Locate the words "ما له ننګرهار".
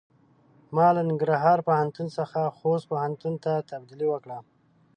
0.75-1.59